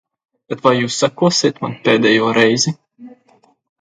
Bet 0.53 0.61
vai 0.67 0.71
jūs 0.77 0.95
sekosiet 1.03 1.61
man 1.65 1.75
pēdējo 1.85 2.33
reizi? 2.39 2.77